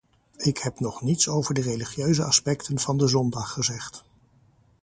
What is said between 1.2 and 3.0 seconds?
over de religieuze aspecten van